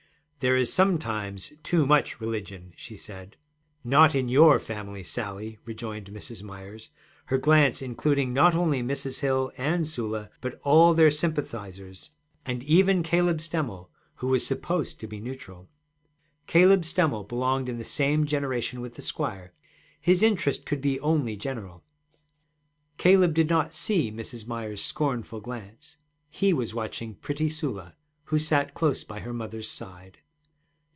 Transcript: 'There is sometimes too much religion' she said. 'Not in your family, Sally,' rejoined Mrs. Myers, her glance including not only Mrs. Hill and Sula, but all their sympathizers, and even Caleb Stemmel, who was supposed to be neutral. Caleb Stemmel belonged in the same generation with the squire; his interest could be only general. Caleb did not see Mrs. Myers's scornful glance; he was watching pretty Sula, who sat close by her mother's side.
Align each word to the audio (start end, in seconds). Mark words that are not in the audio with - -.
'There 0.43 0.57
is 0.57 0.73
sometimes 0.73 1.53
too 1.61 1.85
much 1.85 2.19
religion' 2.19 2.73
she 2.75 2.97
said. 2.97 3.37
'Not 3.83 4.15
in 4.15 4.27
your 4.27 4.57
family, 4.59 5.03
Sally,' 5.03 5.59
rejoined 5.65 6.07
Mrs. 6.07 6.41
Myers, 6.41 6.89
her 7.25 7.37
glance 7.37 7.79
including 7.79 8.33
not 8.33 8.55
only 8.55 8.81
Mrs. 8.81 9.19
Hill 9.19 9.51
and 9.55 9.87
Sula, 9.87 10.31
but 10.41 10.59
all 10.63 10.95
their 10.95 11.11
sympathizers, 11.11 12.09
and 12.43 12.63
even 12.63 13.03
Caleb 13.03 13.37
Stemmel, 13.39 13.91
who 14.15 14.29
was 14.29 14.43
supposed 14.43 14.99
to 14.99 15.05
be 15.05 15.19
neutral. 15.19 15.69
Caleb 16.47 16.85
Stemmel 16.85 17.23
belonged 17.27 17.69
in 17.69 17.77
the 17.77 17.83
same 17.83 18.25
generation 18.25 18.81
with 18.81 18.95
the 18.95 19.03
squire; 19.03 19.53
his 19.99 20.23
interest 20.23 20.65
could 20.65 20.81
be 20.81 20.99
only 21.01 21.37
general. 21.37 21.83
Caleb 22.97 23.35
did 23.35 23.47
not 23.47 23.75
see 23.75 24.11
Mrs. 24.11 24.47
Myers's 24.47 24.83
scornful 24.83 25.39
glance; 25.39 25.97
he 26.31 26.51
was 26.51 26.73
watching 26.73 27.13
pretty 27.13 27.47
Sula, 27.47 27.93
who 28.23 28.39
sat 28.39 28.73
close 28.73 29.03
by 29.03 29.19
her 29.19 29.33
mother's 29.33 29.69
side. 29.69 30.17